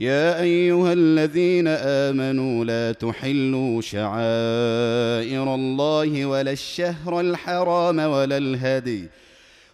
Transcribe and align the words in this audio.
يا 0.00 0.40
أيها 0.40 0.92
الذين 0.92 1.68
آمنوا 1.68 2.64
لا 2.64 2.92
تحلوا 2.92 3.80
شعائر 3.80 5.54
الله 5.54 6.26
ولا 6.26 6.50
الشهر 6.52 7.20
الحرام 7.20 7.98
ولا 7.98 8.36
الهدي 8.36 9.08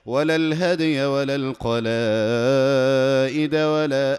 ولا 0.07 0.37
الهدي 0.37 1.05
ولا 1.05 1.35
القلائد 1.35 1.85
ولا 3.55 4.19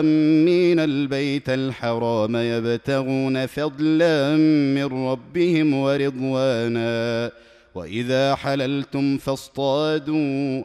آمين. 0.00 0.80
البيت 0.80 1.48
الحرام 1.48 2.36
يبتغون 2.36 3.46
فضلا 3.46 4.36
من 4.76 4.84
ربهم 4.84 5.74
ورضوانا. 5.74 7.30
وإذا 7.74 8.34
حللتم 8.34 9.18
فاصطادوا 9.18 10.64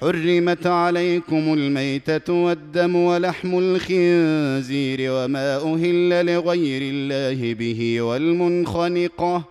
حرمت 0.00 0.66
عليكم 0.66 1.54
الميتة 1.54 2.32
والدم 2.32 2.96
ولحم 2.96 3.58
الخنزير 3.58 5.12
وما 5.12 5.56
أهل 5.56 6.26
لغير 6.26 6.82
الله 6.82 7.54
به 7.54 8.00
والمنخنقة 8.00 9.44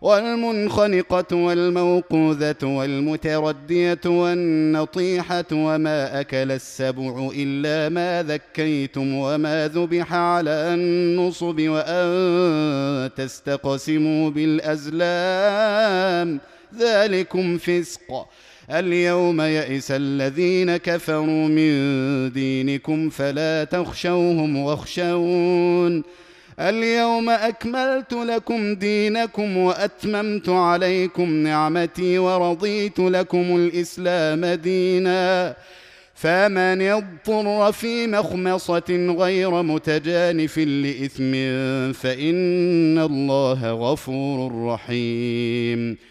والمنخنقة 0.00 1.36
والموقوذة 1.36 2.56
والمتردية 2.62 4.00
والنطيحة 4.06 5.44
وما 5.52 6.20
أكل 6.20 6.52
السبع 6.52 7.30
إلا 7.36 7.88
ما 7.88 8.22
ذكيتم 8.22 9.14
وما 9.14 9.68
ذبح 9.68 10.14
على 10.14 10.50
النصب 10.50 11.68
وأن 11.68 13.10
تستقسموا 13.16 14.30
بالأزلام. 14.30 14.90
ذلكم 16.78 17.58
فسق. 17.58 18.26
اليوم 18.70 19.40
يئس 19.40 19.90
الذين 19.90 20.76
كفروا 20.76 21.48
من 21.48 21.72
دينكم 22.32 23.10
فلا 23.10 23.64
تخشوهم 23.64 24.56
واخشون. 24.56 26.02
اليوم 26.60 27.30
أكملت 27.30 28.12
لكم 28.12 28.74
دينكم 28.74 29.56
وأتممت 29.56 30.48
عليكم 30.48 31.30
نعمتي 31.30 32.18
ورضيت 32.18 32.98
لكم 32.98 33.56
الإسلام 33.56 34.46
دينا. 34.46 35.56
فمن 36.14 36.82
اضطر 36.82 37.72
في 37.72 38.06
مخمصة 38.06 39.14
غير 39.18 39.62
متجانف 39.62 40.58
لإثم 40.58 41.32
فإن 41.92 42.98
الله 42.98 43.72
غفور 43.72 44.64
رحيم. 44.66 46.09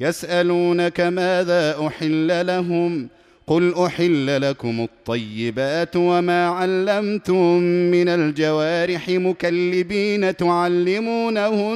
يسألونك 0.00 1.00
ماذا 1.00 1.86
أحل 1.86 2.46
لهم 2.46 3.08
قل 3.46 3.74
أحل 3.74 4.40
لكم 4.50 4.80
الطيبات 4.80 5.96
وما 5.96 6.46
علمتم 6.48 7.58
من 7.90 8.08
الجوارح 8.08 9.08
مكلبين 9.08 10.36
تعلمونهن 10.36 11.74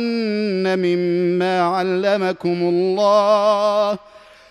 مما 0.78 1.60
علمكم 1.60 2.58
الله 2.62 3.98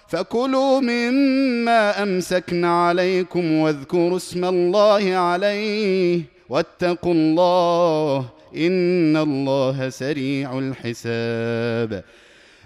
فكلوا 0.07 0.79
مما 0.79 2.03
أمسكن 2.03 2.65
عليكم 2.65 3.53
واذكروا 3.53 4.17
اسم 4.17 4.45
الله 4.45 5.15
عليه 5.15 6.21
واتقوا 6.49 7.13
الله 7.13 8.25
إن 8.55 9.17
الله 9.17 9.89
سريع 9.89 10.59
الحساب 10.59 12.03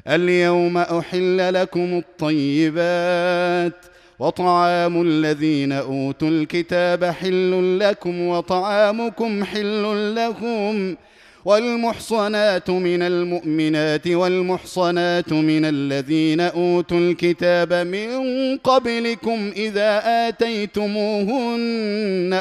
اليوم 0.07 0.77
أحل 0.77 1.53
لكم 1.53 2.03
الطيبات 2.03 3.73
وطعام 4.19 5.01
الذين 5.01 5.71
أوتوا 5.71 6.27
الكتاب 6.29 7.05
حل 7.05 7.79
لكم 7.79 8.21
وطعامكم 8.27 9.43
حل 9.43 10.15
لهم 10.15 10.97
والمحصنات 11.45 12.69
من 12.69 13.01
المؤمنات 13.01 14.07
والمحصنات 14.07 15.33
من 15.33 15.65
الذين 15.65 16.39
أوتوا 16.41 16.97
الكتاب 16.97 17.73
من 17.73 18.17
قبلكم 18.57 19.51
إذا 19.55 20.01
آتيتموهن 20.27 21.61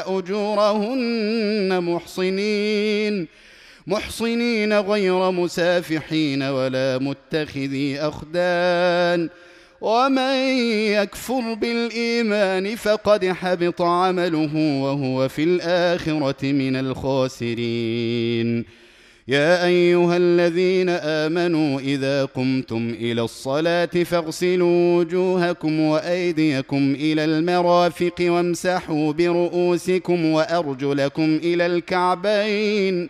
أجورهن 0.07 1.83
محصنين 1.83 3.27
محصنين 3.87 4.73
غير 4.79 5.31
مسافحين 5.31 6.43
ولا 6.43 6.97
متخذي 6.97 7.99
أخدان. 7.99 9.29
ومن 9.81 10.35
يكفر 10.95 11.53
بالإيمان 11.53 12.75
فقد 12.75 13.25
حبط 13.25 13.81
عمله 13.81 14.81
وهو 14.83 15.27
في 15.27 15.43
الآخرة 15.43 16.45
من 16.51 16.75
الخاسرين. 16.75 18.65
يا 19.27 19.65
أيها 19.65 20.17
الذين 20.17 20.89
آمنوا 20.89 21.79
إذا 21.79 22.25
قمتم 22.25 22.95
إلى 22.99 23.21
الصلاة 23.21 23.85
فاغسلوا 23.85 24.97
وجوهكم 24.97 25.79
وأيديكم 25.79 26.95
إلى 26.99 27.25
المرافق 27.25 28.15
وامسحوا 28.19 29.13
برؤوسكم 29.13 30.25
وأرجلكم 30.25 31.39
إلى 31.43 31.65
الكعبين. 31.65 33.09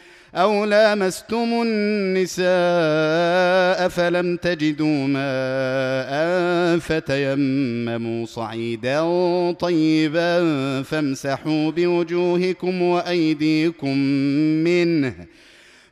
أو 0.35 0.65
لامستم 0.65 1.61
النساء 1.65 2.47
فلم 3.89 4.37
تجدوا 4.37 5.07
ماء 5.07 6.79
فتيمموا 6.79 8.25
صعيدا 8.25 9.01
طيبا 9.51 10.41
فامسحوا 10.81 11.71
بوجوهكم 11.71 12.81
وأيديكم 12.81 13.97
منه. 14.63 15.13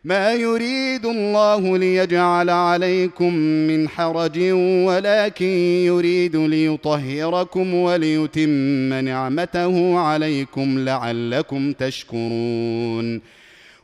ما 0.03 0.33
يريد 0.33 1.05
الله 1.05 1.77
ليجعل 1.77 2.49
عليكم 2.49 3.33
من 3.33 3.89
حرج 3.89 4.39
ولكن 4.85 5.45
يريد 5.85 6.35
ليطهركم 6.35 7.73
وليتم 7.73 8.93
نعمته 8.93 9.99
عليكم 9.99 10.79
لعلكم 10.79 11.73
تشكرون. 11.73 13.38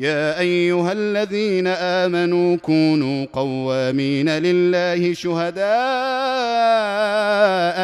يا 0.00 0.40
أيها 0.40 0.92
الذين 0.92 1.66
آمنوا 1.66 2.56
كونوا 2.56 3.26
قوامين 3.32 4.28
لله 4.28 5.14
شهداء 5.14 5.60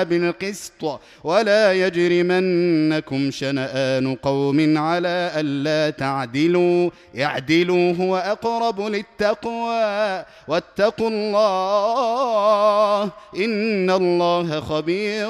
بالقسط 0.04 1.00
ولا 1.24 1.72
يجرمنكم 1.72 3.30
شنآن 3.30 4.14
قوم 4.14 4.78
على 4.78 5.30
ألا 5.36 5.90
تعدلوا 5.90 6.90
اعدلوا 7.20 7.92
هو 7.92 8.16
أقرب 8.16 8.80
للتقوى 8.80 10.24
واتقوا 10.48 11.08
الله 11.10 13.02
إن 13.36 13.90
الله 13.90 14.60
خبير 14.60 15.28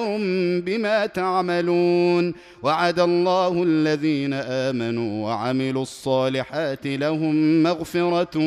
بما 0.60 1.06
تعملون 1.06 2.34
وعد 2.62 3.00
الله 3.00 3.62
الذين 3.62 4.32
آمنوا 4.32 5.24
وعملوا 5.26 5.82
الصالحات 5.82 6.75
لهم 6.84 7.62
مغفرة 7.62 8.38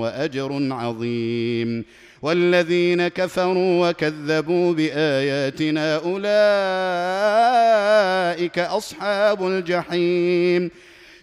وأجر 0.00 0.68
عظيم. 0.70 1.84
والذين 2.22 3.08
كفروا 3.08 3.90
وكذبوا 3.90 4.72
بآياتنا 4.72 5.96
أولئك 5.96 6.28
أصحاب 8.58 9.46
الجحيم. 9.46 10.70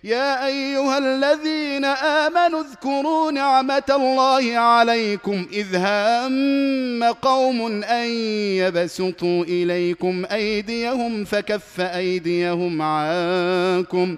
يا 0.04 0.48
أيها 0.48 0.98
الذين 0.98 1.86
آمنوا 1.86 2.62
اذكروا 2.62 3.32
نعمة 3.32 3.84
الله 3.90 4.58
عليكم 4.58 5.46
إذ 5.54 5.76
هام 5.76 7.04
قوم 7.04 7.84
أن 7.84 8.08
يبسطوا 8.58 9.44
إليكم 9.44 10.26
أيديهم 10.32 11.26
فكف 11.26 11.82
أيديهم 11.82 12.82
عنكم 12.82 14.18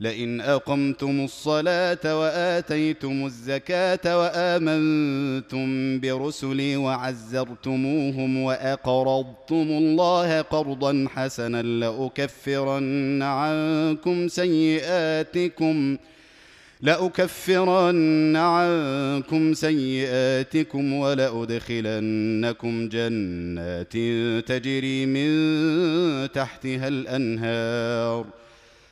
لئن 0.00 0.40
أقمتم 0.40 1.24
الصلاة 1.24 2.20
وآتيتم 2.20 3.26
الزكاة 3.26 4.18
وآمنتم 4.18 6.00
برسلي 6.00 6.76
وعزرتموهم 6.76 8.42
وأقرضتم 8.42 9.66
الله 9.70 10.40
قرضا 10.40 11.06
حسنا 11.14 11.62
لأكفرن 11.62 13.22
عنكم 13.22 14.28
سيئاتكم 14.28 15.96
لأكفرن 16.80 18.36
عنكم 18.36 19.54
سيئاتكم 19.54 20.92
ولأدخلنكم 20.92 22.88
جنات 22.88 23.92
تجري 24.48 25.06
من 25.06 25.28
تحتها 26.32 26.88
الأنهار 26.88 28.24
ۖ 28.24 28.45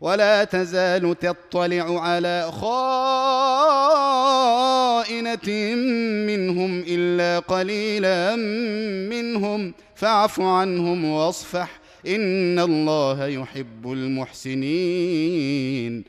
ولا 0.00 0.44
تزال 0.44 1.18
تطلع 1.18 2.00
على 2.00 2.52
خائنة 2.52 2.70
منهم 6.26 6.84
إلا 6.88 7.38
قليلا 7.38 8.36
منهم. 9.16 9.74
فاعف 9.94 10.40
عنهم 10.40 11.04
واصفح. 11.04 11.80
إن 12.06 12.58
الله 12.58 13.26
يحب 13.26 13.92
المحسنين. 13.92 16.04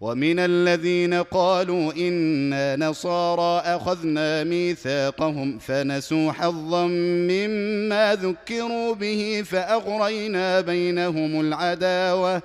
ومن 0.00 0.38
الذين 0.38 1.14
قالوا 1.14 1.92
إنا 1.92 2.76
نصارى 2.76 3.76
أخذنا 3.76 4.44
ميثاقهم 4.44 5.58
فنسوا 5.58 6.32
حظا 6.32 6.86
مما 6.86 8.18
ذكروا 8.22 8.94
به 8.94 9.42
فأغرينا 9.46 10.60
بينهم 10.60 11.40
العداوة. 11.40 12.42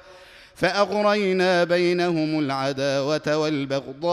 فأغرينا 0.61 1.63
بينهم 1.63 2.39
العداوة 2.39 3.37
والبغضاء 3.37 4.11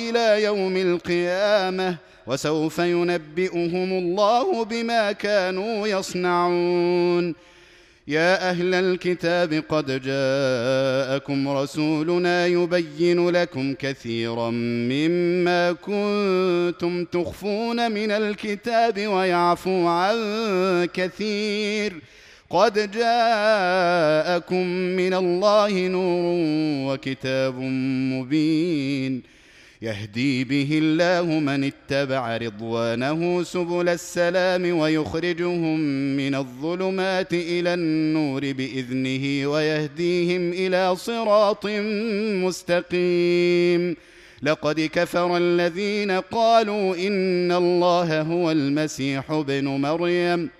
إلى 0.00 0.42
يوم 0.42 0.76
القيامة 0.76 1.96
وسوف 2.26 2.78
ينبئهم 2.78 3.92
الله 3.98 4.64
بما 4.64 5.12
كانوا 5.12 5.86
يصنعون. 5.86 7.34
يا 8.08 8.50
أهل 8.50 8.74
الكتاب 8.74 9.64
قد 9.68 9.86
جاءكم 10.02 11.48
رسولنا 11.48 12.46
يبين 12.46 13.30
لكم 13.30 13.74
كثيرا 13.74 14.50
مما 14.90 15.72
كنتم 15.72 17.04
تخفون 17.04 17.92
من 17.92 18.10
الكتاب 18.10 19.06
ويعفو 19.06 19.86
عن 19.88 20.18
كثير. 20.94 22.00
قد 22.50 22.90
جاءكم 22.90 24.66
من 24.96 25.14
الله 25.14 25.86
نور 25.86 26.22
وكتاب 26.92 27.54
مبين 28.12 29.22
يهدي 29.82 30.44
به 30.44 30.68
الله 30.82 31.38
من 31.38 31.64
اتبع 31.64 32.36
رضوانه 32.36 33.42
سبل 33.42 33.88
السلام 33.88 34.78
ويخرجهم 34.78 35.80
من 36.16 36.34
الظلمات 36.34 37.32
إلى 37.32 37.74
النور 37.74 38.52
باذنه 38.52 39.46
ويهديهم 39.46 40.52
إلى 40.52 40.96
صراط 40.96 41.66
مستقيم. 42.44 43.96
لقد 44.42 44.80
كفر 44.80 45.36
الذين 45.36 46.10
قالوا 46.10 46.96
ان 46.96 47.52
الله 47.52 48.22
هو 48.22 48.50
المسيح 48.50 49.30
ابن 49.30 49.64
مريم. 49.64 50.59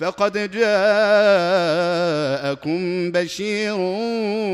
فقد 0.00 0.50
جاءكم 0.50 0.70
بشير 3.12 3.74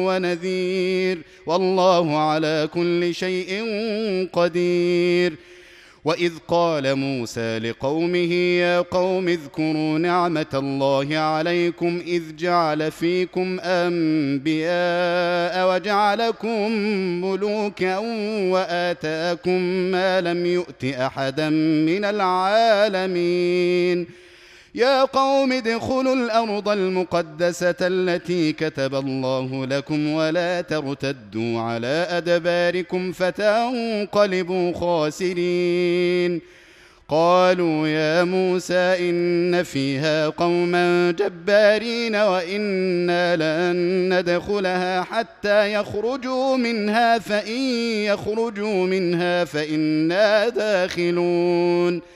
ونذير 0.07 1.19
والله 1.47 2.19
على 2.19 2.69
كل 2.75 3.15
شيء 3.15 3.65
قدير. 4.33 5.33
وإذ 6.05 6.33
قال 6.49 6.95
موسى 6.95 7.59
لقومه 7.59 8.33
يا 8.35 8.81
قوم 8.81 9.29
اذكروا 9.29 9.99
نعمة 9.99 10.47
الله 10.55 11.17
عليكم 11.17 12.03
إذ 12.07 12.23
جعل 12.37 12.91
فيكم 12.91 13.61
أنبياء 13.61 15.75
وجعلكم 15.75 16.71
ملوكا 17.25 17.99
وآتاكم 18.53 19.61
ما 19.93 20.21
لم 20.21 20.47
يؤت 20.47 20.85
أحدا 20.85 21.49
من 21.89 22.05
العالمين. 22.05 24.07
يا 24.77 25.05
قوم 25.05 25.53
ادخلوا 25.53 26.15
الأرض 26.15 26.69
المقدسة 26.69 27.75
التي 27.81 28.53
كتب 28.53 28.95
الله 28.95 29.67
لكم 29.67 30.13
ولا 30.13 30.61
ترتدوا 30.61 31.61
على 31.61 32.07
أدباركم 32.11 33.13
فتنقلبوا 33.13 34.73
خاسرين. 34.73 36.41
قالوا 37.09 37.89
يا 37.89 38.25
موسى 38.25 38.75
إن 38.75 39.63
فيها 39.63 40.29
قوما 40.29 41.11
جبارين 41.11 42.17
وإنا 42.17 43.37
لن 43.37 44.19
ندخلها 44.19 45.03
حتى 45.03 45.73
يخرجوا 45.73 46.57
منها 46.57 47.19
فإن 47.19 47.61
يخرجوا 48.05 48.87
منها 48.87 49.45
فإنا 49.45 50.49
داخلون. 50.49 52.16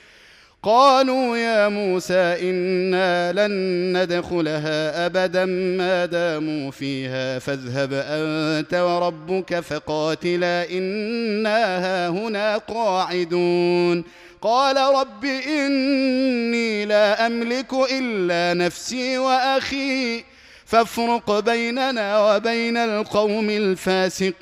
قالوا 0.63 1.37
يا 1.37 1.69
موسى 1.69 2.37
إنا 2.49 3.33
لن 3.33 3.51
ندخلها 3.97 5.05
أبدا 5.05 5.45
ما 5.45 6.05
داموا 6.05 6.71
فيها 6.71 7.39
فاذهب 7.39 7.93
أنت 7.93 8.73
وربك 8.73 9.59
فقاتلا 9.59 10.69
إنا 10.71 12.09
هنا 12.09 12.57
قاعدون. 12.57 14.03
قال 14.41 14.77
رب 14.77 15.25
إني 15.25 16.85
لا 16.85 17.27
أملك 17.27 17.73
إلا 17.91 18.53
نفسي 18.65 19.17
وأخي 19.17 20.23
فافرق 20.65 21.39
بيننا 21.39 22.35
وبين 22.35 22.77
القوم 22.77 23.49
الفاسقين. 23.49 24.41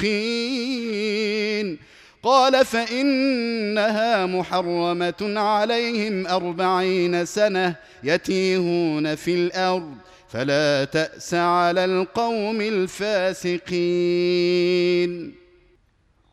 قال 2.24 2.66
فإنها 2.66 4.26
محرمة 4.26 5.40
عليهم 5.40 6.28
أربعين 6.28 7.26
سنة 7.26 7.76
يتيهون 8.04 9.16
في 9.16 9.34
الأرض 9.36 9.96
فلا 10.30 10.86
تأس 10.86 11.34
على 11.34 11.86
القوم 11.86 12.62
الفاسقين. 12.62 13.80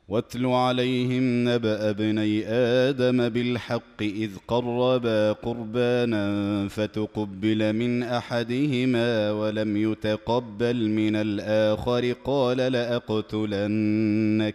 واتل 0.09 0.47
عليهم 0.47 1.49
نبأ 1.49 1.90
ابني 1.90 2.47
آدم 2.49 3.28
بالحق 3.28 4.02
إذ 4.02 4.31
قربا 4.49 5.33
قربانا 5.33 6.69
فتقبل 6.69 7.73
من 7.73 8.02
أحدهما 8.02 9.31
ولم 9.31 9.76
يتقبل 9.76 10.88
من 10.88 11.16
الآخر 11.16 12.14
قال 12.25 12.57
لأقتلنك. 12.57 14.55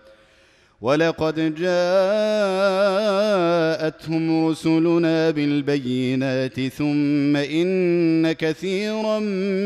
ولقد 0.81 1.55
جاءتهم 1.55 1.71
رسلنا 4.47 5.29
بالبينات 5.29 6.59
ثم 6.59 7.35
إن 7.35 8.31
كثيرا 8.31 9.19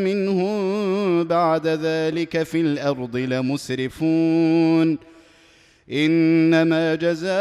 منهم 0.04 1.24
بعد 1.24 1.68
ذلك 1.68 2.44
في 2.44 2.62
الأرض 2.62 3.18
لمسرفون. 3.18 4.98
إنما 5.92 6.96
جزاء 6.96 7.36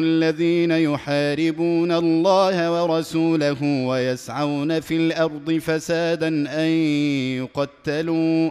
الذين 0.00 0.70
يحاربون 0.70 1.92
الله 1.92 2.82
ورسوله 2.82 3.86
ويسعون 3.86 4.80
في 4.80 4.96
الأرض 4.96 5.52
فسادا 5.52 6.28
أن 6.28 6.68
يقتلوا. 7.38 8.50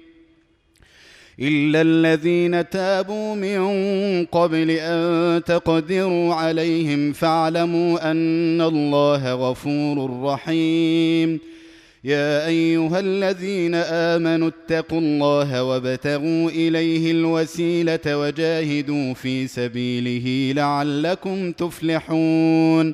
إلا 1.41 1.81
الذين 1.81 2.69
تابوا 2.69 3.35
من 3.35 3.61
قبل 4.25 4.71
أن 4.71 5.43
تقدروا 5.43 6.33
عليهم 6.33 7.13
فاعلموا 7.13 8.11
أن 8.11 8.61
الله 8.61 9.33
غفور 9.33 10.23
رحيم. 10.23 11.39
يا 12.03 12.47
أيها 12.47 12.99
الذين 12.99 13.75
آمنوا 13.75 14.49
اتقوا 14.49 14.99
الله 14.99 15.63
وابتغوا 15.63 16.49
إليه 16.49 17.11
الوسيلة 17.11 18.05
وجاهدوا 18.05 19.13
في 19.13 19.47
سبيله 19.47 20.53
لعلكم 20.55 21.51
تفلحون. 21.51 22.93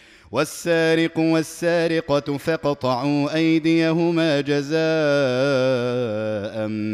والسارق 0.31 1.19
والسارقة 1.19 2.37
فاقطعوا 2.37 3.35
أيديهما 3.35 4.41
جزاء 4.41 4.71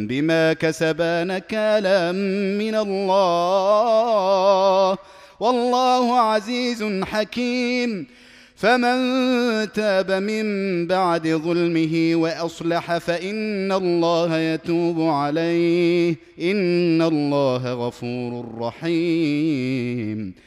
بما 0.08 0.53
كسبا 0.53 1.24
نكالا 1.24 2.12
من 2.58 2.75
الله. 2.75 3.17
والله 5.39 6.20
عزيز 6.20 6.84
حكيم. 7.03 8.08
فمن 8.56 8.98
تاب 9.72 10.12
من 10.12 10.88
بعد 10.88 11.27
ظلمه 11.27 12.12
وأصلح 12.15 12.98
فإن 12.98 13.72
الله 13.72 14.38
يتوب 14.38 15.01
عليه. 15.01 16.15
إن 16.41 17.01
الله 17.01 17.74
غفور 17.74 18.46
رحيم. 18.60 20.47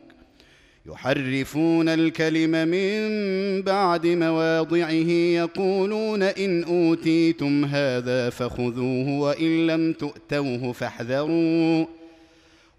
يحرفون 0.85 1.89
الكلم 1.89 2.51
من 2.67 3.61
بعد 3.61 4.07
مواضعه 4.07 5.11
يقولون 5.11 6.23
إن 6.23 6.63
أوتيتم 6.63 7.65
هذا 7.65 8.29
فخذوه 8.29 9.09
وإن 9.19 9.67
لم 9.67 9.93
تؤتوه 9.93 10.71
فاحذروا. 10.71 11.85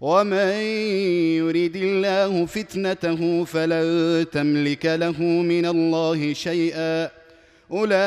ومن 0.01 0.53
يرد 1.39 1.75
الله 1.75 2.45
فتنته 2.45 3.43
فلن 3.43 4.25
تملك 4.31 4.85
له 4.85 5.21
من 5.21 5.65
الله 5.65 6.33
شيئا. 6.33 7.09
أولئك 7.71 7.97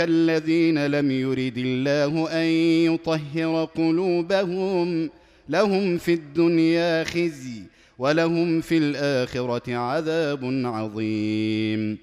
الذين 0.00 0.86
لم 0.86 1.10
يرد 1.10 1.58
الله 1.58 2.28
أن 2.32 2.46
يطهر 2.94 3.64
قلوبهم 3.64 5.10
لهم 5.48 5.98
في 5.98 6.12
الدنيا 6.12 7.04
خزي. 7.04 7.75
ولهم 7.98 8.60
في 8.60 8.78
الآخرة 8.78 9.76
عذاب 9.76 10.44
عظيم. 10.64 11.98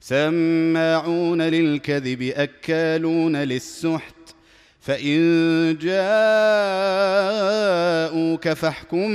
سماعون 0.00 1.42
للكذب 1.42 2.22
أكالون 2.22 3.36
للسحت 3.36 4.14
فإن 4.80 5.78
جاءوك 5.80 6.08
فاحكم 8.48 9.08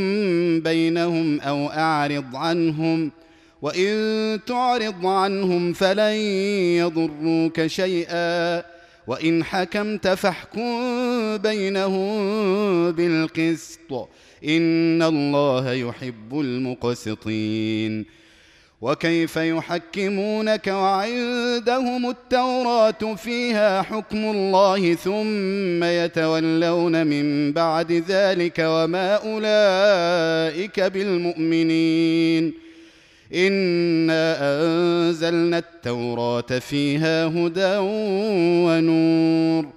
بينهم 0.60 1.42
أو 1.42 1.68
أعرض 1.68 2.36
عنهم 2.36 3.12
وإن 3.62 4.40
تعرض 4.46 5.06
عنهم 5.06 5.74
فلن 5.74 6.14
يضروك 6.80 7.68
شيئا 7.68 8.64
وإن 9.08 9.44
حكمت 9.44 10.08
فاحكم 10.08 11.38
بينهم 11.38 12.92
بالقسط. 12.92 14.10
ان 14.44 15.02
الله 15.02 15.74
يحب 15.74 16.40
المقسطين 16.40 18.06
وكيف 18.82 19.38
يحكمونك 19.38 20.68
وعندهم 20.68 22.10
التوراه 22.10 23.16
فيها 23.16 23.82
حكم 23.82 24.18
الله 24.18 24.94
ثم 24.94 25.84
يتولون 25.84 27.08
من 27.08 27.54
بعد 27.54 27.92
ذلك 27.92 28.60
وما 28.60 29.16
اولئك 29.16 30.80
بالمؤمنين 30.80 32.54
انا 33.36 34.38
انزلنا 34.42 35.58
التوراه 35.58 36.42
فيها 36.42 37.26
هدى 37.26 37.78
ونور 38.68 39.77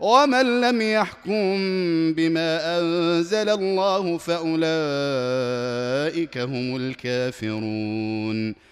ومن 0.00 0.60
لم 0.60 0.82
يحكم 0.82 1.56
بما 2.16 2.78
أنزل 2.78 3.48
الله 3.48 4.18
فأولئك 4.18 4.68
هم 6.38 6.76
الكافرون. 6.76 8.70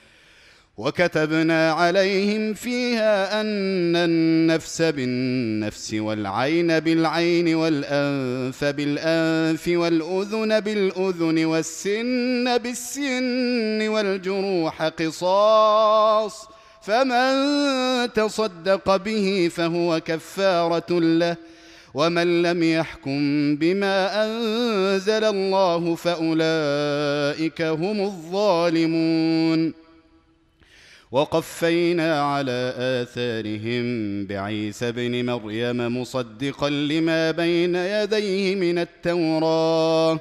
وكتبنا 0.79 1.73
عليهم 1.73 2.55
فيها 2.55 3.41
أن 3.41 3.97
النفس 3.97 4.83
بالنفس 4.83 5.95
والعين 5.95 6.81
بالعين 6.81 7.55
والأنف 7.55 8.65
بالأنف 8.65 9.69
والأذن 9.69 10.61
بالأذن 10.61 11.45
والسن 11.45 12.59
بالسن 12.59 13.89
والجروح 13.89 14.83
قصاص 14.83 16.49
فمن 16.89 18.13
تصدق 18.13 18.97
به 18.97 19.51
فهو 19.55 20.01
كفارة 20.01 21.01
له 21.01 21.37
ومن 21.95 22.43
لم 22.43 22.63
يحكم 22.63 23.21
بما 23.57 24.25
أنزل 24.25 25.25
الله 25.25 25.95
فأولئك 25.95 27.63
هم 27.63 28.01
الظالمون. 28.01 29.75
وقفينا 31.13 32.23
على 32.23 32.75
آثارهم 32.79 34.27
بعيسى 34.27 34.89
ابن 34.89 35.27
مريم 35.27 36.01
مصدقا 36.01 36.71
لما 36.71 37.31
بين 37.31 37.75
يديه 37.75 38.55
من 38.55 38.79
التوراه 38.79 40.21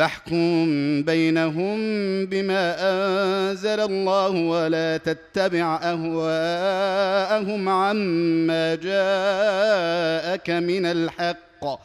فاحكم 0.00 1.02
بينهم 1.02 1.78
بما 2.26 2.76
أنزل 2.80 3.80
الله 3.80 4.30
ولا 4.30 4.96
تتبع 4.96 5.80
أهواءهم 5.82 7.68
عما 7.68 8.74
جاءك 8.74 10.50
من 10.50 10.86
الحق. 10.86 11.80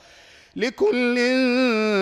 لكل 0.55 1.15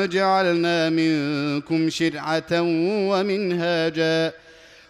جعلنا 0.09 0.89
منكم 0.89 1.89
شرعة 1.89 2.61
ومنهاجا. 3.09 4.31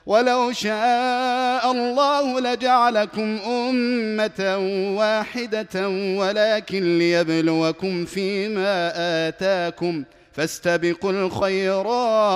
ولو 0.06 0.52
شاء 0.52 1.72
الله 1.72 2.40
لجعلكم 2.40 3.38
أمة 3.48 4.58
واحدة 4.98 5.90
ولكن 6.18 6.98
ليبلوكم 6.98 8.06
فيما 8.06 8.92
آتاكم. 9.28 10.04
فاستبقوا 10.34 11.12
الخيرات. 11.12 12.34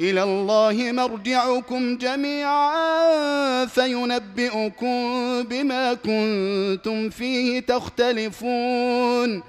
إلى 0.00 0.22
الله 0.22 0.92
مرجعكم 0.92 1.96
جميعا 1.96 3.66
فينبئكم 3.66 5.02
بما 5.42 5.94
كنتم 5.94 7.10
فيه 7.10 7.60
تختلفون. 7.60 9.42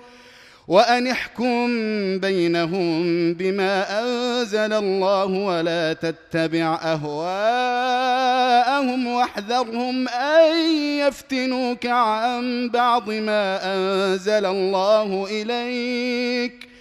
وأن 0.67 1.07
احكم 1.07 1.67
بينهم 2.19 3.03
بما 3.33 4.01
أنزل 4.01 4.73
الله 4.73 5.25
ولا 5.25 5.93
تتبع 5.93 6.79
أهواءهم 6.83 8.27
واحذرهم 9.07 10.07
أن 10.07 10.67
يفتنوك 10.99 11.85
عن 11.85 12.69
بعض 12.69 13.09
ما 13.09 13.75
أنزل 13.75 14.45
الله 14.45 15.27
إليك. 15.29 16.74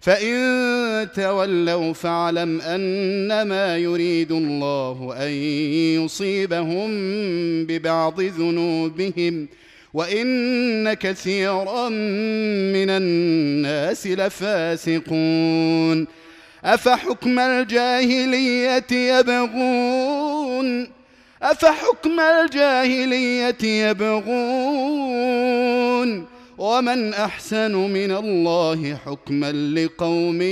فان 0.00 1.08
تولوا 1.14 1.92
فاعلم 1.92 2.60
انما 2.60 3.76
يريد 3.76 4.32
الله 4.32 5.14
ان 5.18 5.30
يصيبهم 6.02 6.90
ببعض 7.66 8.20
ذنوبهم 8.20 9.48
وان 9.94 10.94
كثيرا 10.94 11.88
من 11.88 12.90
الناس 12.90 14.06
لفاسقون 14.06 15.38
افحكم 16.64 17.38
الجاهليه 17.38 18.84
يبغون 18.92 20.88
افحكم 21.42 22.20
الجاهليه 22.20 23.64
يبغون 23.88 25.18
ومن 26.58 27.14
أحسن 27.14 27.74
من 27.74 28.10
الله 28.10 28.94
حكما 28.94 29.52
لقوم 29.52 30.42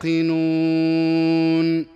يوقنون. 0.00 1.86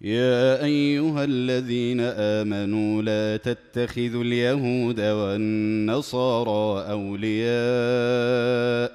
يا 0.00 0.64
أيها 0.64 1.24
الذين 1.24 2.00
آمنوا 2.00 3.02
لا 3.02 3.36
تتخذوا 3.36 4.24
اليهود 4.24 5.00
والنصارى 5.00 6.90
أولياء. 6.90 8.92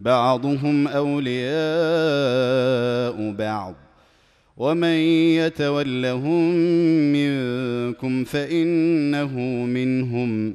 بعضهم 0.00 0.88
أولياء 0.88 1.56
بعض. 3.32 3.74
ومن 4.56 4.98
يتولهم 5.38 6.54
منكم 7.12 8.24
فإنه 8.24 9.38
منهم. 9.64 10.54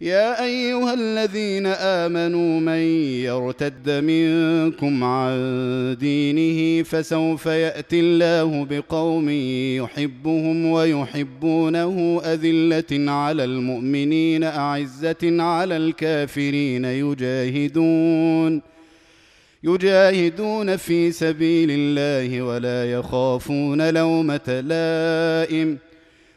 يا 0.00 0.44
أيها 0.44 0.94
الذين 0.94 1.66
آمنوا 1.66 2.60
من 2.60 2.82
يرتد 3.24 3.90
منكم 3.90 5.04
عن 5.04 5.96
دينه 6.00 6.82
فسوف 6.82 7.46
يأتي 7.46 8.00
الله 8.00 8.66
بقوم 8.70 9.28
يحبهم 9.78 10.66
ويحبونه 10.66 12.20
أذلة 12.24 13.12
على 13.12 13.44
المؤمنين 13.44 14.44
أعزة 14.44 15.42
على 15.42 15.76
الكافرين 15.76 16.84
يجاهدون 16.84 18.62
يجاهدون 19.64 20.76
في 20.76 21.12
سبيل 21.12 21.68
الله 21.70 22.42
ولا 22.42 22.92
يخافون 22.92 23.90
لومة 23.90 24.60
لائم. 24.60 25.78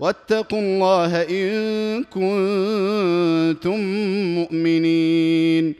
واتقوا 0.00 0.60
الله 0.60 1.22
إن 1.22 2.04
كنتم 2.04 3.80
مؤمنين. 4.34 5.74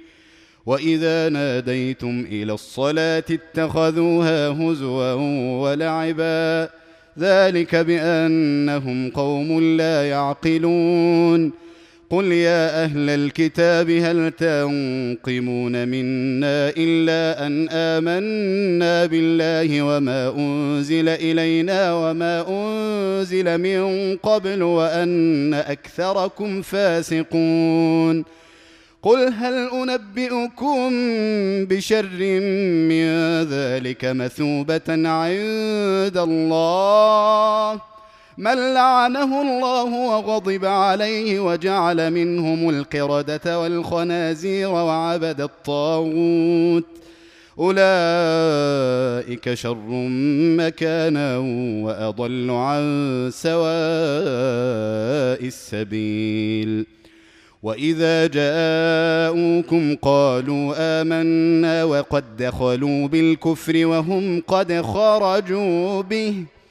وإذا 0.67 1.29
ناديتم 1.29 2.27
إلى 2.31 2.53
الصلاة 2.53 3.25
اتخذوها 3.31 4.49
هزوا 4.49 5.13
ولعبا. 5.63 6.69
ذلك 7.19 7.77
بأنهم 7.77 9.11
قوم 9.11 9.77
لا 9.77 10.09
يعقلون. 10.09 11.70
قل 12.11 12.33
يا 12.33 12.85
أهل 12.85 13.11
الكتاب 13.11 13.91
هل 13.91 14.31
تنقمون 14.31 15.89
منا 15.89 16.73
إلا 16.77 17.47
أن 17.47 17.69
آمنا 17.69 19.07
بالله 19.07 19.83
وما 19.83 20.35
أنزل 20.37 21.09
إلينا 21.09 21.95
وما 21.95 22.45
أنزل 22.49 23.59
من 23.59 24.17
قبل 24.17 24.63
وأن 24.63 25.55
أكثركم 25.55 26.63
فاسقون؟ 26.63 28.25
قل 29.03 29.33
هل 29.39 29.69
أنبئكم 29.73 30.91
بشر 31.67 32.41
من 32.91 33.07
ذلك 33.43 34.05
مثوبة 34.05 35.09
عند 35.09 36.19
الله؟ 36.19 37.90
من 38.41 38.75
لعنه 38.75 39.43
الله 39.43 39.85
وغضب 39.85 40.65
عليه 40.65 41.41
وجعل 41.41 42.11
منهم 42.11 42.71
القردة 42.71 43.61
والخنازير 43.61 44.69
وعبد 44.69 45.41
الطاغوت. 45.41 46.85
أولئك 47.59 49.55
شر 49.55 49.89
مكانا 50.59 51.39
وأضل 51.85 52.51
عن 52.51 52.83
سواء 53.33 53.61
السبيل. 55.47 56.87
وإذا 57.63 58.27
جاءوكم 58.27 59.97
قالوا 60.03 60.75
آمنا 60.79 61.85
وقد 61.85 62.25
دخلوا 62.39 63.09
بالكفر 63.09 63.87
وهم 63.87 64.43
قد 64.49 64.81
خرجوا 64.81 66.03
به. 66.03 66.45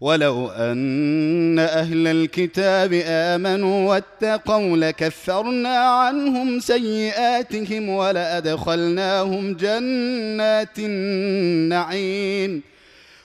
ولو 0.00 0.48
ان 0.48 1.58
أهل 1.58 2.06
الكتاب 2.06 3.02
امنوا 3.06 3.88
واتقوا 3.88 4.76
لكفرنا 4.76 5.78
عنهم 5.78 6.60
سيئاتهم 6.60 7.88
ولادخلناهم 7.88 9.54
جنات 9.54 10.78
النعيم. 10.78 12.62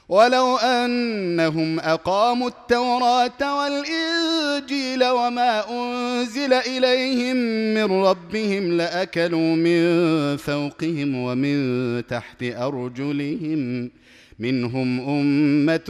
ولو 0.09 0.57
انهم 0.57 1.79
اقاموا 1.79 2.47
التوراه 2.47 3.59
والانجيل 3.59 5.03
وما 5.03 5.69
انزل 5.69 6.53
اليهم 6.53 7.35
من 7.73 8.03
ربهم 8.05 8.77
لاكلوا 8.77 9.55
من 9.55 10.37
فوقهم 10.37 11.15
ومن 11.15 12.07
تحت 12.07 12.43
ارجلهم 12.43 13.91
منهم 14.39 15.09
أمة 15.09 15.89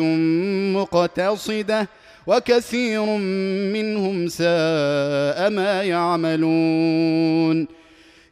مقتصدة 0.79 1.87
وكثير 2.27 3.05
منهم 3.75 4.27
ساء 4.27 5.49
ما 5.49 5.83
يعملون. 5.83 7.67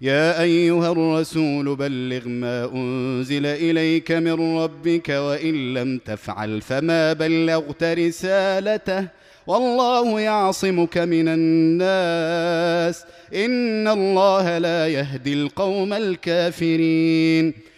يا 0.02 0.42
أيها 0.42 0.92
الرسول 0.92 1.76
بلغ 1.76 2.28
ما 2.28 2.66
أنزل 2.74 3.46
إليك 3.46 4.12
من 4.12 4.58
ربك 4.58 5.10
وإن 5.10 5.74
لم 5.74 5.98
تفعل 5.98 6.62
فما 6.62 7.14
بلغت 7.14 7.84
رسالته 7.84 9.08
والله 9.48 10.20
يعصمك 10.20 10.98
من 10.98 11.28
الناس. 11.28 13.06
إن 13.36 13.88
الله 13.88 14.58
لا 14.58 14.88
يهدي 14.88 15.34
القوم 15.34 15.94
الكافرين. 15.94 17.71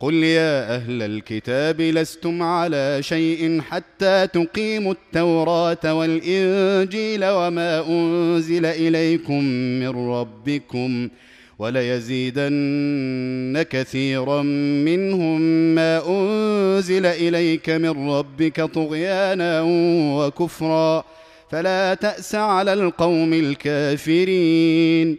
قل 0.00 0.14
يا 0.14 0.74
أهل 0.74 1.02
الكتاب 1.02 1.80
لستم 1.80 2.42
على 2.42 2.98
شيء 3.02 3.60
حتى 3.60 4.26
تقيموا 4.26 4.92
التوراة 4.92 5.94
والإنجيل 5.94 7.24
وما 7.24 7.86
أنزل 7.88 8.66
إليكم 8.66 9.44
من 9.80 10.10
ربكم 10.10 11.08
وليزيدن 11.58 13.62
كثيرا 13.70 14.42
منهم 14.82 15.40
ما 15.74 16.02
أنزل 16.08 17.06
إليك 17.06 17.70
من 17.70 18.10
ربك 18.10 18.60
طغيانا 18.60 19.62
وكفرا 20.16 21.04
فلا 21.50 21.94
تأس 21.94 22.34
على 22.34 22.72
القوم 22.72 23.32
الكافرين 23.32 25.18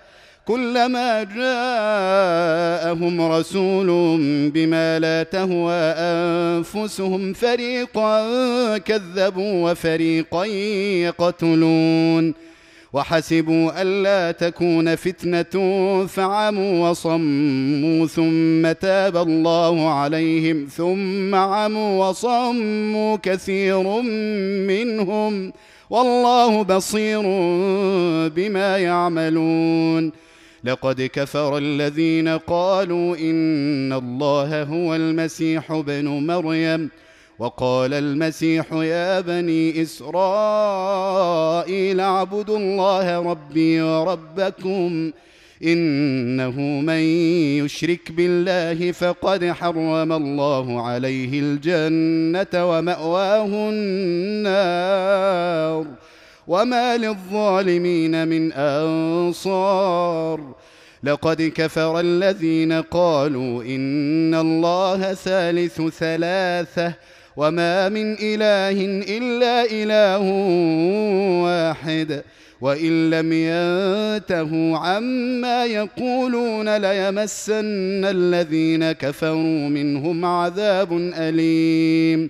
كلما 0.45 1.23
جاءهم 1.23 3.21
رسول 3.31 3.87
بما 4.51 4.99
لا 4.99 5.23
تهوى 5.23 5.73
أنفسهم 5.97 7.33
فريقا 7.33 8.77
كذبوا 8.77 9.71
وفريقا 9.71 10.45
يقتلون 11.05 12.33
وحسبوا 12.93 13.81
ألا 13.81 14.31
تكون 14.31 14.95
فتنة 14.95 16.05
فعموا 16.07 16.89
وصموا 16.89 18.07
ثم 18.07 18.71
تاب 18.71 19.17
الله 19.17 19.89
عليهم 19.89 20.67
ثم 20.77 21.35
عموا 21.35 22.07
وصموا 22.09 23.17
كثير 23.23 24.01
منهم 24.67 25.53
والله 25.89 26.61
بصير 26.61 27.21
بما 28.29 28.77
يعملون 28.77 30.11
لقد 30.63 31.01
كفر 31.01 31.57
الذين 31.57 32.27
قالوا 32.27 33.17
إن 33.17 33.93
الله 33.93 34.63
هو 34.63 34.95
المسيح 34.95 35.71
ابن 35.71 36.05
مريم. 36.05 36.89
وقال 37.39 37.93
المسيح 37.93 38.73
يا 38.73 39.19
بني 39.19 39.81
إسرائيل 39.81 40.09
اعبدوا 41.99 42.57
الله 42.57 43.31
ربي 43.31 43.81
وربكم 43.81 45.11
إنه 45.63 46.59
من 46.59 46.99
يشرك 47.65 48.11
بالله 48.11 48.91
فقد 48.91 49.45
حرم 49.45 50.13
الله 50.13 50.81
عليه 50.81 51.39
الجنة 51.39 52.69
ومأواه 52.69 53.69
النار. 53.69 55.85
وما 56.47 56.97
للظالمين 56.97 58.27
من 58.27 58.53
انصار 58.53 60.41
لقد 61.03 61.41
كفر 61.41 61.99
الذين 61.99 62.73
قالوا 62.73 63.63
ان 63.63 64.35
الله 64.35 65.13
ثالث 65.13 65.81
ثلاثة 65.81 66.93
وما 67.37 67.89
من 67.89 68.13
اله 68.13 68.85
الا 69.17 69.65
اله 69.71 70.21
واحد 71.43 72.21
وان 72.61 73.09
لم 73.09 73.33
ينتهوا 73.33 74.77
عما 74.77 75.65
يقولون 75.65 76.77
ليمسن 76.77 78.05
الذين 78.05 78.91
كفروا 78.91 79.69
منهم 79.69 80.25
عذاب 80.25 80.93
اليم 81.13 82.29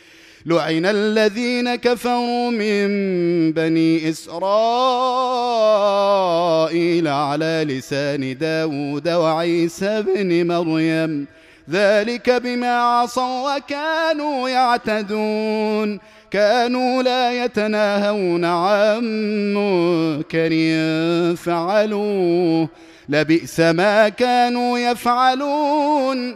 لعن 0.45 0.85
الذين 0.85 1.75
كفروا 1.75 2.51
من 2.51 2.87
بني 3.51 4.09
إسرائيل 4.09 4.41
على 7.07 7.65
لسان 7.67 8.37
داود 8.37 9.09
وعيسى 9.09 10.01
بن 10.01 10.47
مريم. 10.47 11.27
ذلك 11.69 12.29
بما 12.29 12.77
عصوا 12.77 13.57
وكانوا 13.57 14.49
يعتدون. 14.49 15.99
كانوا 16.31 17.03
لا 17.03 17.45
يتناهون 17.45 18.45
عن 18.45 19.03
منكر 19.53 20.51
فعلوه. 21.35 22.69
لبئس 23.09 23.59
ما 23.59 24.09
كانوا 24.09 24.79
يفعلون. 24.79 26.35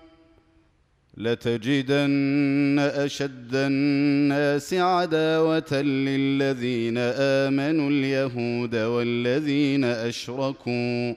لتجدن 1.21 2.79
أشد 2.79 3.55
الناس 3.55 4.73
عداوة 4.73 5.81
للذين 5.81 6.97
آمنوا 6.97 7.89
اليهود 7.89 8.75
والذين 8.75 9.83
أشركوا 9.83 11.13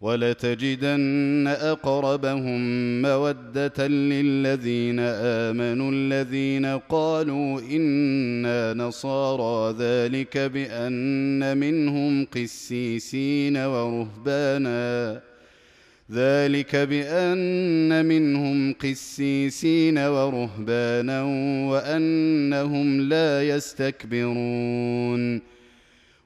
ولتجدن 0.00 1.44
أقربهم 1.46 2.62
مودة 3.02 3.86
للذين 3.88 5.00
آمنوا 5.00 5.92
الذين 5.92 6.66
قالوا 6.66 7.60
إنا 7.60 8.74
نصارى 8.74 9.76
ذلك 9.78 10.38
بأن 10.38 11.56
منهم 11.58 12.26
قسيسين 12.34 13.56
ورهبانا. 13.56 15.20
ذلك 16.12 16.76
بأن 16.76 18.06
منهم 18.06 18.72
قسيسين 18.72 19.98
ورهبانا 19.98 21.22
وأنهم 21.70 23.00
لا 23.00 23.48
يستكبرون. 23.48 25.40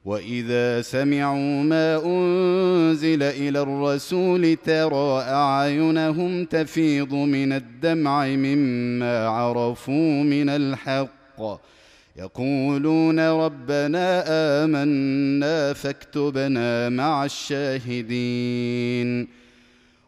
وإذا 0.05 0.83
سمعوا 0.83 1.63
ما 1.63 2.05
أنزل 2.05 3.23
إلى 3.23 3.63
الرسول 3.63 4.57
ترى 4.57 5.21
أعينهم 5.21 6.45
تفيض 6.45 7.15
من 7.15 7.53
الدمع 7.53 8.27
مما 8.27 9.29
عرفوا 9.29 10.23
من 10.23 10.49
الحق. 10.49 11.61
يقولون 12.17 13.21
ربنا 13.21 14.25
آمنا 14.65 15.73
فاكتبنا 15.73 16.89
مع 16.89 17.25
الشاهدين. 17.25 19.29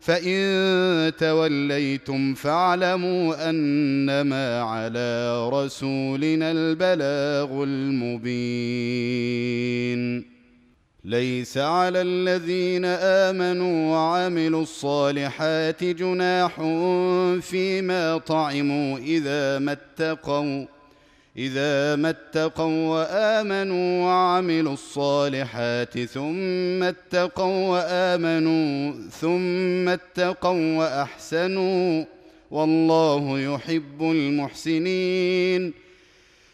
فإن 0.00 1.12
توليتم 1.18 2.34
فاعلموا 2.34 3.50
أنما 3.50 4.62
على 4.62 5.48
رسولنا 5.48 6.50
البلاغ 6.50 7.62
المبين. 7.62 9.20
ليس 11.04 11.58
على 11.58 12.02
الذين 12.02 12.84
آمنوا 12.84 13.92
وعملوا 13.92 14.62
الصالحات 14.62 15.84
جناح 15.84 16.54
فيما 17.40 18.18
طعموا 18.18 18.98
إذا 18.98 19.58
ما 19.58 19.72
اتقوا 19.72 20.66
إذا 21.40 21.96
ما 21.96 22.10
اتقوا 22.10 22.88
وآمنوا 22.88 24.04
وعملوا 24.04 24.72
الصالحات 24.72 25.98
ثم 25.98 26.82
اتقوا 26.82 27.68
وآمنوا 27.68 28.92
ثم 29.10 29.88
اتقوا 29.88 30.76
وأحسنوا 30.78 32.04
والله 32.50 33.40
يحب 33.40 34.02
المحسنين 34.02 35.72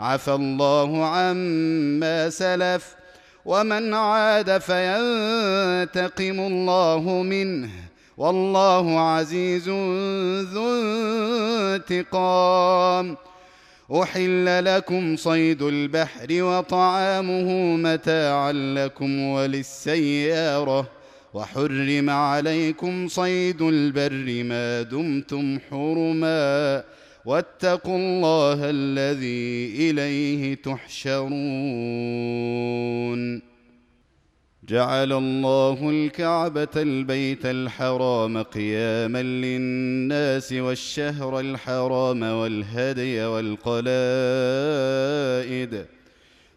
عفى 0.00 0.34
الله 0.34 1.04
عما 1.04 2.30
سلف 2.30 2.94
ومن 3.44 3.94
عاد 3.94 4.58
فينتقم 4.58 6.40
الله 6.40 7.22
منه. 7.22 7.70
والله 8.16 9.00
عزيز 9.00 9.68
ذو 10.48 10.68
انتقام. 11.74 13.16
أحل 13.92 14.64
لكم 14.64 15.16
صيد 15.16 15.62
البحر 15.62 16.26
وطعامه 16.30 17.76
متاعا 17.76 18.52
لكم 18.52 19.20
وللسيارة. 19.20 20.86
وحرم 21.34 22.10
عليكم 22.10 23.08
صيد 23.08 23.62
البر 23.62 24.44
ما 24.44 24.82
دمتم 24.82 25.58
حرما. 25.70 26.84
واتقوا 27.24 27.96
الله 27.96 28.58
الذي 28.70 29.90
إليه 29.90 30.54
تحشرون. 30.54 31.30
جعل 34.68 35.12
الله 35.12 35.90
الكعبة 35.90 36.68
البيت 36.76 37.46
الحرام 37.46 38.42
قياما 38.42 39.22
للناس 39.22 40.52
والشهر 40.52 41.40
الحرام 41.40 42.22
والهدي 42.22 43.24
والقلائد 43.24 43.90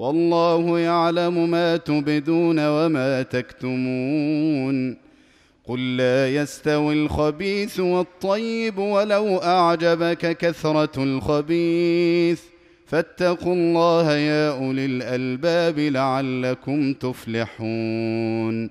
والله 0.00 0.78
يعلم 0.78 1.50
ما 1.50 1.76
تبدون 1.76 2.66
وما 2.66 3.22
تكتمون. 3.22 4.96
قل 5.64 5.96
لا 5.96 6.34
يستوي 6.34 6.94
الخبيث 6.94 7.80
والطيب 7.80 8.78
ولو 8.78 9.36
أعجبك 9.36 10.36
كثرة 10.36 11.02
الخبيث. 11.02 12.40
فاتقوا 12.86 13.54
الله 13.54 14.16
يا 14.16 14.50
أولي 14.50 14.84
الألباب 14.84 15.78
لعلكم 15.78 16.92
تفلحون. 16.92 18.70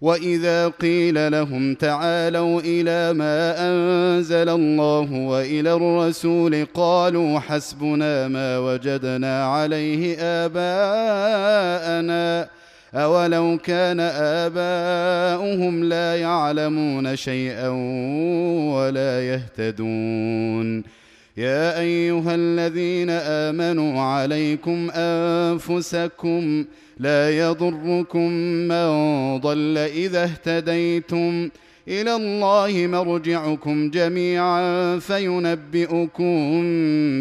واذا 0.00 0.68
قيل 0.68 1.32
لهم 1.32 1.74
تعالوا 1.74 2.60
إلى 2.60 3.12
ما 3.12 3.54
انزل 3.58 4.48
الله 4.48 5.12
والى 5.12 5.72
الرسول 5.72 6.66
قالوا 6.74 7.38
حسبنا 7.38 8.28
ما 8.28 8.58
وجدنا 8.58 9.44
عليه 9.44 10.16
اباءنا 10.46 11.80
اولو 12.94 13.58
كان 13.58 14.00
اباؤهم 14.00 15.84
لا 15.84 16.16
يعلمون 16.16 17.16
شيئا 17.16 17.68
ولا 18.74 19.22
يهتدون 19.26 20.82
يا 21.36 21.80
ايها 21.80 22.34
الذين 22.34 23.10
امنوا 23.10 24.00
عليكم 24.02 24.90
انفسكم 24.94 26.64
لا 27.00 27.38
يضركم 27.38 28.28
من 28.68 28.88
ضل 29.38 29.78
إذا 29.78 30.24
اهتديتم 30.24 31.50
إلى 31.88 32.14
الله 32.16 32.86
مرجعكم 32.86 33.90
جميعا 33.90 34.98
فينبئكم 34.98 36.34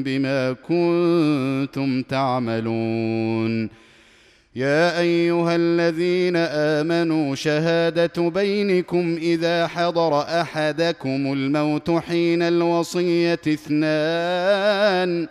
بما 0.04 0.56
كنتم 0.68 2.02
تعملون. 2.02 3.70
يا 4.56 5.00
أيها 5.00 5.56
الذين 5.56 6.36
آمنوا 6.36 7.36
شهادة 7.36 8.30
بينكم 8.30 9.18
إذا 9.22 9.68
حضر 9.68 10.22
أحدكم 10.22 11.34
الموت 11.34 11.92
حين 11.92 12.42
الوصية 12.42 13.42
اثنان 13.48 15.28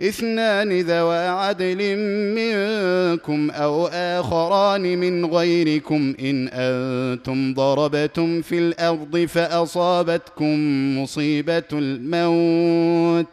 اثنان 0.00 0.80
ذوى 0.80 1.28
عدل 1.28 1.96
منكم 2.36 3.50
أو 3.50 3.86
آخران 3.86 4.98
من 4.98 5.24
غيركم 5.24 6.14
إن 6.20 6.48
أنتم 6.52 7.54
ضربتم 7.54 8.42
في 8.42 8.58
الأرض 8.58 9.18
فأصابتكم 9.18 10.58
مصيبة 10.98 11.62
الموت 11.72 13.26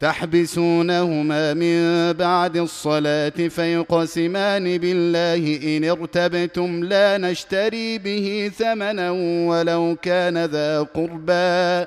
تحبسونهما 0.00 1.54
من 1.54 2.12
بعد 2.12 2.56
الصلاة 2.56 3.28
فيقسمان 3.28 4.78
بالله 4.78 5.76
إن 5.76 5.84
ارتبتم 5.84 6.84
لا 6.84 7.18
نشتري 7.18 7.98
به 7.98 8.50
ثمنا 8.58 9.10
ولو 9.48 9.96
كان 10.02 10.44
ذا 10.44 10.82
قربى 10.82 11.86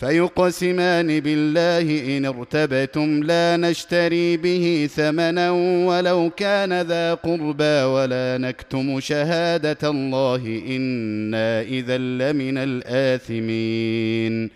فيقسمان 0.00 1.20
بالله 1.20 2.16
إن 2.16 2.26
ارتبتم 2.26 3.22
لا 3.22 3.56
نشتري 3.56 4.36
به 4.36 4.88
ثمنا 4.96 5.50
ولو 5.86 6.30
كان 6.36 6.80
ذا 6.82 7.14
قربى 7.14 7.82
ولا 7.82 8.38
نكتم 8.38 9.00
شهادة 9.00 9.90
الله 9.90 10.62
إنا 10.68 11.62
إذا 11.62 11.98
لمن 11.98 12.58
الآثمين. 12.58 14.50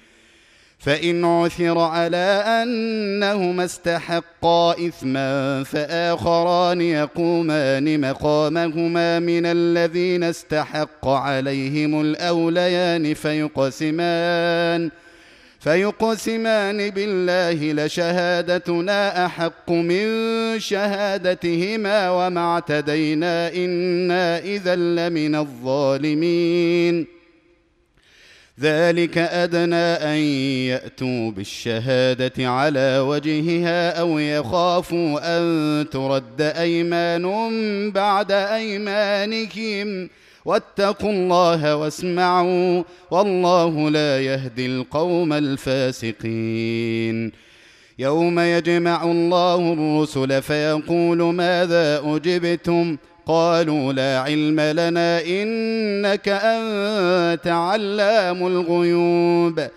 فإن 0.79 1.25
عثر 1.25 1.79
على 1.79 2.45
أنهما 2.63 3.65
استحقا 3.65 4.73
إثما 4.89 5.63
فآخران 5.63 6.81
يقومان 6.81 8.01
مقامهما 8.01 9.19
من 9.19 9.47
الذين 9.47 10.25
استحق 10.25 11.09
عليهم 11.09 12.01
الأوليان 12.01 13.15
فيقسمان 13.15 14.91
فيقسمان 15.65 16.91
بالله 16.91 17.85
لشهادتنا 17.85 19.27
أحق 19.27 19.71
من 19.71 20.07
شهادتهما 20.61 22.11
وما 22.11 22.41
اعتدينا 22.41 23.55
إنا 23.55 24.39
إذا 24.39 24.77
لمن 24.77 25.35
الظالمين. 25.35 27.07
ذلك 28.61 29.19
أدنى 29.19 29.87
أن 30.13 30.19
يأتوا 30.69 31.31
بالشهادة 31.31 32.49
على 32.51 32.99
وجهها 32.99 34.01
أو 34.01 34.19
يخافوا 34.19 35.39
أن 35.39 35.87
ترد 35.91 36.41
أيمان 36.41 37.25
بعد 37.91 38.33
أيمانهم 38.33 40.09
واتقوا 40.45 41.11
الله 41.11 41.77
واسمعوا 41.77 42.83
والله 43.11 43.91
لا 43.91 44.21
يهدي 44.21 44.67
القوم 44.67 45.33
الفاسقين. 45.33 47.33
يوم 47.99 48.41
يجمع 48.41 49.05
الله 49.05 49.73
الرسل 49.73 50.43
فيقول 50.43 51.23
ماذا 51.23 52.03
أجبتم؟ 52.05 52.97
قالوا 53.27 53.93
لا 53.93 54.19
علم 54.19 54.61
لنا 54.61 55.25
إنك 55.25 56.29
أنت 56.29 57.47
علام 57.47 58.47
الغيوب. 58.47 59.69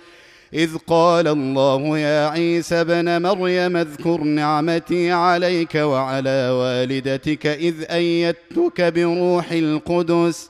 إذ 0.53 0.78
قال 0.88 1.28
الله 1.28 1.97
يا 1.97 2.28
عيسى 2.28 2.82
ابن 2.82 3.22
مريم 3.22 3.78
اذكر 3.78 4.22
نعمتي 4.22 5.11
عليك 5.11 5.76
وعلى 5.76 6.49
والدتك 6.49 7.47
إذ 7.47 7.76
أيدتك 7.91 8.82
بروح 8.82 9.51
القدس. 9.51 10.49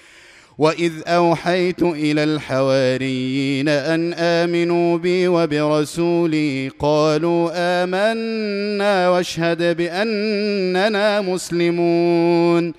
واذ 0.61 0.91
اوحيت 1.07 1.81
إلى 1.81 2.23
الحواريين 2.23 3.69
ان 3.69 4.13
امنوا 4.13 4.97
بي 4.97 5.27
وبرسولي 5.27 6.71
قالوا 6.79 7.51
امنا 7.55 9.09
واشهد 9.09 9.77
باننا 9.77 11.21
مسلمون 11.21 12.73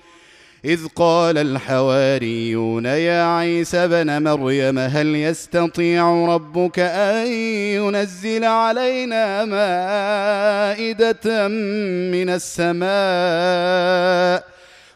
اذ 0.65 0.79
قال 0.95 1.37
الحواريون 1.37 2.85
يا 2.85 3.23
عيسى 3.23 3.87
بن 3.87 4.23
مريم 4.23 4.79
هل 4.79 5.15
يستطيع 5.15 6.25
ربك 6.25 6.79
ان 6.79 7.27
ينزل 7.27 8.43
علينا 8.43 9.45
مائده 9.45 11.47
من 12.13 12.29
السماء 12.29 13.73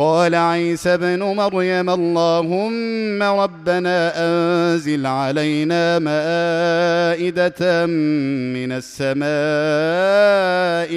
قال 0.00 0.34
عيسى 0.34 0.94
ابن 0.94 1.22
مريم 1.22 1.90
اللهم 1.90 3.22
ربنا 3.22 4.12
أنزل 4.16 5.06
علينا 5.06 5.98
مائدة 5.98 7.86
من 8.56 8.72
السماء 8.80 9.30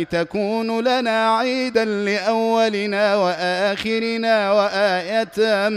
تكون 0.03 0.79
لنا 0.79 1.37
عيدا 1.37 1.85
لأولنا 1.85 3.15
وآخرنا 3.15 4.51
وآية 4.51 5.69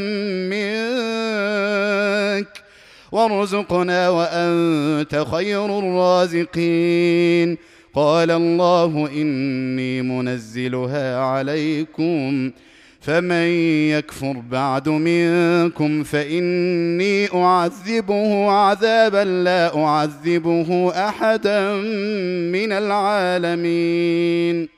منك 0.51 2.49
وارزقنا 3.13 4.09
وأنت 4.09 5.25
خير 5.31 5.79
الرازقين. 5.79 7.59
قال 7.95 8.31
الله 8.31 9.09
إني 9.13 10.03
منزلها 10.03 11.19
عليكم. 11.19 12.53
فمن 13.07 13.47
يكفر 13.91 14.43
بعد 14.51 14.89
منكم 14.89 16.03
فإني 16.03 17.29
أعذبه 17.35 18.51
عذابا 18.51 19.25
لا 19.25 19.85
أعذبه 19.85 20.93
أحدا 21.09 21.73
من 22.53 22.73
العالمين. 22.73 24.69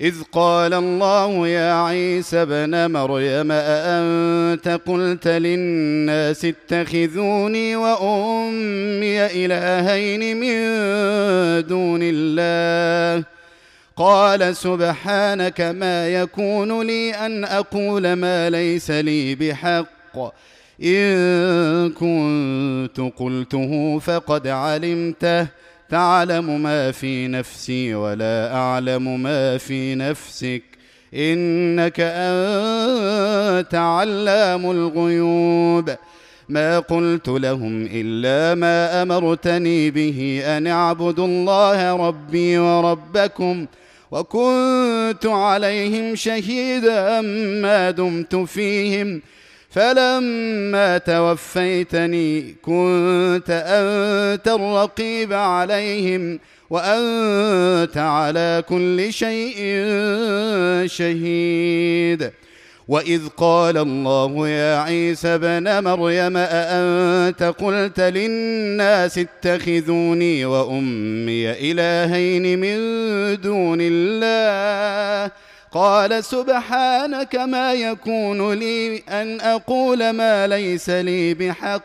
إذ 0.00 0.14
قال 0.32 0.74
الله 0.74 1.48
يا 1.48 1.84
عيسى 1.84 2.42
ابن 2.42 2.90
مريم 2.90 3.52
أأنت 3.52 4.80
قلت 4.86 5.28
للناس 5.28 6.44
اتخذوني 6.44 7.76
وأمي 7.76 9.26
إلهين 9.26 10.36
من 10.36 10.56
دون 11.66 12.00
الله؟ 12.02 13.41
قال 13.96 14.56
سبحانك 14.56 15.60
ما 15.60 16.08
يكون 16.08 16.86
لي 16.86 17.14
أن 17.14 17.44
أقول 17.44 18.12
ما 18.12 18.50
ليس 18.50 18.90
لي 18.90 19.34
بحق. 19.34 20.32
إن 20.84 21.90
كنت 21.90 23.12
قلته 23.16 23.98
فقد 23.98 24.46
علمته. 24.46 25.46
تعلم 25.90 26.62
ما 26.62 26.90
في 26.90 27.28
نفسي 27.28 27.94
ولا 27.94 28.54
أعلم 28.54 29.22
ما 29.22 29.58
في 29.58 29.94
نفسك. 29.94 30.62
إنك 31.14 32.00
أنت 32.00 33.74
علام 33.74 34.70
الغيوب. 34.70 35.90
ما 36.48 36.78
قلت 36.78 37.28
لهم 37.28 37.88
إلا 37.92 38.54
ما 38.54 39.02
أمرتني 39.02 39.90
به 39.90 40.42
أن 40.44 40.66
اعبدوا 40.66 41.26
الله 41.26 41.96
ربي 42.08 42.58
وربكم. 42.58 43.66
وكنت 44.12 45.26
عليهم 45.26 46.14
شهيدا 46.14 47.20
ما 47.60 47.90
دمت 47.90 48.36
فيهم. 48.36 49.22
فلما 49.70 50.98
توفيتني 50.98 52.54
كنت 52.62 53.50
أنت 53.66 54.48
الرقيب 54.48 55.32
عليهم 55.32 56.38
وأنت 56.70 57.96
على 57.96 58.64
كل 58.68 59.12
شيء 59.12 59.56
شهيد. 60.86 62.30
واذ 62.88 63.28
قال 63.36 63.78
الله 63.78 64.48
يا 64.48 64.78
عيسى 64.78 65.28
ابن 65.28 65.84
مريم 65.84 66.36
اانت 66.36 67.42
قلت 67.42 68.00
للناس 68.00 69.18
اتخذوني 69.18 70.44
وامي 70.44 71.50
الهين 71.50 72.58
من 72.58 72.76
دون 73.40 73.78
الله 73.80 75.30
قال 75.72 76.24
سبحانك 76.24 77.36
ما 77.36 77.72
يكون 77.72 78.52
لي 78.52 78.96
ان 78.98 79.40
أقول 79.40 80.10
ما 80.10 80.46
ليس 80.46 80.90
لي 80.90 81.34
بحق 81.34 81.82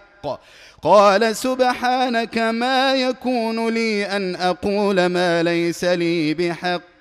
قال 0.81 1.35
سبحانك 1.35 2.37
ما 2.37 2.95
يكون 2.95 3.69
لي 3.69 4.05
ان 4.05 4.35
أقول 4.35 5.05
ما 5.05 5.43
ليس 5.43 5.83
لي 5.83 6.33
بحق 6.33 6.96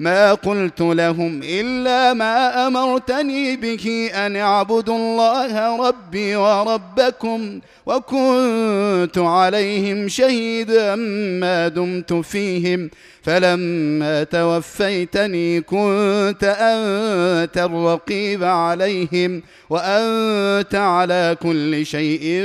ما 0.00 0.34
قلت 0.34 0.80
لهم 0.80 1.40
إلا 1.44 2.14
ما 2.14 2.66
أمرتني 2.66 3.56
به 3.56 4.10
أن 4.14 4.36
اعبدوا 4.36 4.96
الله 4.96 5.88
ربي 5.88 6.36
وربكم 6.36 7.60
وكنت 7.86 9.18
عليهم 9.18 10.08
شهيدا 10.08 10.96
ما 11.40 11.68
دمت 11.68 12.12
فيهم. 12.12 12.90
فلما 13.22 14.24
توفيتني 14.24 15.60
كنت 15.60 16.44
أنت 16.44 17.58
الرقيب 17.58 18.44
عليهم 18.44 19.42
وأنت 19.70 20.74
على 20.74 21.36
كل 21.42 21.86
شيء 21.86 22.44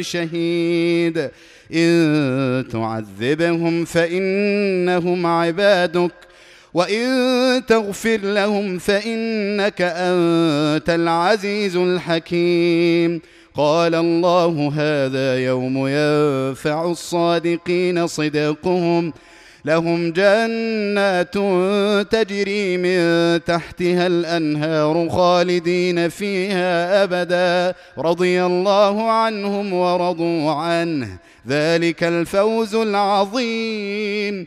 شهيد. 0.00 1.30
إن 1.74 2.64
تعذبهم 2.72 3.84
فإنهم 3.84 5.26
عبادك 5.26 6.27
وان 6.74 7.66
تغفر 7.66 8.16
لهم 8.16 8.78
فانك 8.78 9.82
انت 9.82 10.90
العزيز 10.90 11.76
الحكيم 11.76 13.20
قال 13.54 13.94
الله 13.94 14.72
هذا 14.76 15.38
يوم 15.38 15.86
ينفع 15.88 16.84
الصادقين 16.84 18.06
صدقهم 18.06 19.12
لهم 19.64 20.12
جنات 20.12 21.34
تجري 22.12 22.76
من 22.76 23.00
تحتها 23.44 24.06
الانهار 24.06 25.08
خالدين 25.08 26.08
فيها 26.08 27.04
ابدا 27.04 27.74
رضي 27.98 28.44
الله 28.44 29.10
عنهم 29.10 29.72
ورضوا 29.72 30.52
عنه 30.52 31.08
ذلك 31.48 32.04
الفوز 32.04 32.74
العظيم 32.74 34.46